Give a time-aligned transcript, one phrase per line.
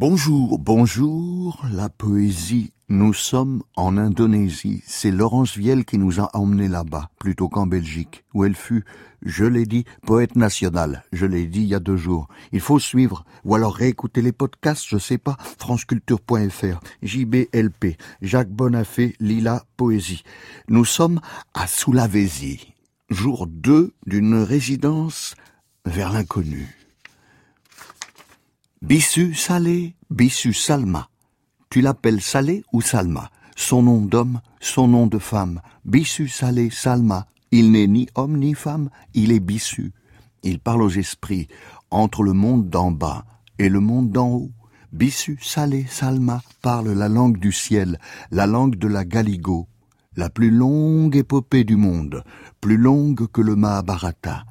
[0.00, 2.72] Bonjour, bonjour, la poésie.
[2.88, 4.80] Nous sommes en Indonésie.
[4.86, 8.84] C'est Laurence Viel qui nous a emmenés là-bas, plutôt qu'en Belgique, où elle fut,
[9.22, 11.02] je l'ai dit, poète nationale.
[11.12, 12.28] Je l'ai dit il y a deux jours.
[12.52, 19.16] Il faut suivre, ou alors réécouter les podcasts, je sais pas, franceculture.fr, JBLP, Jacques Bonafé,
[19.18, 20.22] Lila Poésie.
[20.68, 21.20] Nous sommes
[21.54, 22.72] à Sulawesi,
[23.10, 25.34] jour 2 d'une résidence
[25.84, 26.77] vers l'inconnu.
[28.88, 31.10] Bissu Salé, Bissu Salma.
[31.68, 33.30] Tu l'appelles Salé ou Salma?
[33.54, 35.60] Son nom d'homme, son nom de femme.
[35.84, 37.26] Bissu Salé Salma.
[37.50, 39.92] Il n'est ni homme ni femme, il est Bissu.
[40.42, 41.48] Il parle aux esprits,
[41.90, 43.26] entre le monde d'en bas
[43.58, 44.52] et le monde d'en haut.
[44.90, 47.98] Bissu Salé Salma parle la langue du ciel,
[48.30, 49.68] la langue de la Galigo,
[50.16, 52.24] la plus longue épopée du monde,
[52.62, 54.46] plus longue que le Mahabharata,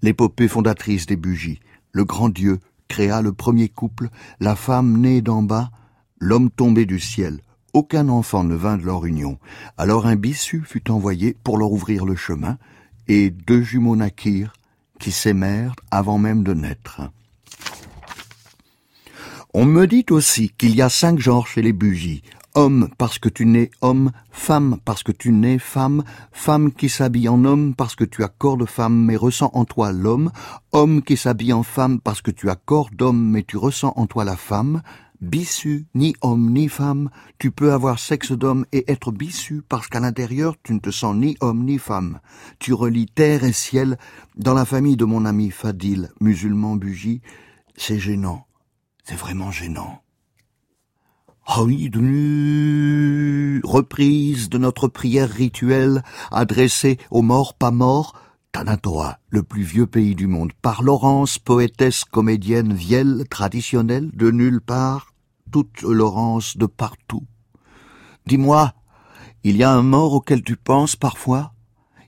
[0.00, 1.58] l'épopée fondatrice des bougies,
[1.90, 4.08] le grand Dieu, créa le premier couple,
[4.40, 5.70] la femme née d'en bas,
[6.18, 7.40] l'homme tombé du ciel.
[7.72, 9.38] Aucun enfant ne vint de leur union.
[9.78, 12.58] Alors un bissu fut envoyé pour leur ouvrir le chemin,
[13.06, 14.52] et deux jumeaux naquirent,
[14.98, 17.00] qui s'aimèrent avant même de naître.
[19.54, 22.22] On me dit aussi qu'il y a cinq genres chez les bougies,
[22.56, 27.28] Homme parce que tu nais homme, femme parce que tu nais femme, femme qui s'habille
[27.28, 30.32] en homme parce que tu as corps de femme mais ressens en toi l'homme,
[30.72, 34.06] homme qui s'habille en femme parce que tu as corps d'homme mais tu ressens en
[34.06, 34.82] toi la femme,
[35.20, 40.00] bissu, ni homme ni femme, tu peux avoir sexe d'homme et être bissu parce qu'à
[40.00, 42.18] l'intérieur tu ne te sens ni homme ni femme.
[42.58, 43.96] Tu relis terre et ciel
[44.34, 47.20] dans la famille de mon ami Fadil, musulman bugie.
[47.76, 48.46] C'est gênant.
[49.04, 50.02] C'est vraiment gênant.
[51.52, 51.90] Ah oui,
[53.64, 58.14] reprise de notre prière rituelle adressée aux morts pas morts,
[58.52, 64.60] Tanatoa, le plus vieux pays du monde, par Laurence, poétesse comédienne vielle traditionnelle de nulle
[64.60, 65.12] part,
[65.50, 67.26] toute Laurence de partout.
[68.26, 68.72] Dis-moi,
[69.42, 71.52] il y a un mort auquel tu penses parfois?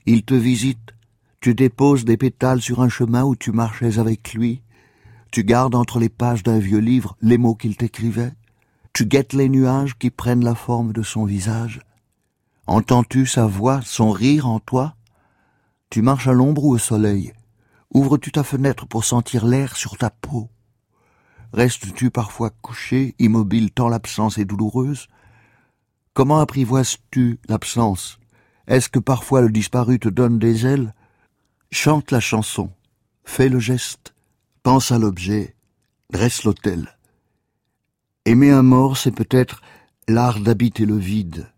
[0.05, 0.95] Il te visite,
[1.41, 4.61] tu déposes des pétales sur un chemin où tu marchais avec lui,
[5.31, 8.31] tu gardes entre les pages d'un vieux livre les mots qu'il t'écrivait
[8.93, 11.81] tu guettes les nuages qui prennent la forme de son visage.
[12.67, 14.95] Entends-tu sa voix, son rire en toi?
[15.89, 17.33] Tu marches à l'ombre ou au soleil.
[17.91, 20.49] Ouvres-tu ta fenêtre pour sentir l'air sur ta peau?
[21.53, 25.07] Restes-tu parfois couché, immobile tant l'absence est douloureuse?
[26.13, 28.19] Comment apprivoises-tu l'absence?
[28.67, 30.93] Est-ce que parfois le disparu te donne des ailes?
[31.71, 32.71] Chante la chanson,
[33.23, 34.13] fais le geste,
[34.61, 35.55] pense à l'objet,
[36.11, 36.95] dresse l'autel.
[38.25, 39.61] Aimer un mort, c'est peut-être
[40.07, 41.51] l'art d'habiter le vide,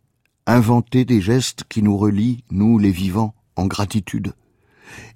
[0.48, 4.34] inventer des gestes qui nous relient, nous les vivants, en gratitude.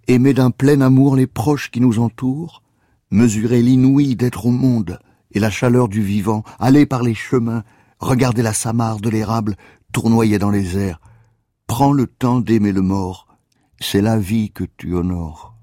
[0.08, 2.62] Aimer d'un plein amour les proches qui nous entourent,
[3.10, 5.00] mesurer l'inouï d'être au monde
[5.32, 7.64] et la chaleur du vivant, aller par les chemins,
[7.98, 9.56] regarder la samarre de l'érable
[9.92, 11.02] tournoyer dans les airs.
[11.66, 13.28] Prends le temps d'aimer le mort,
[13.80, 15.56] c'est la vie que tu honores.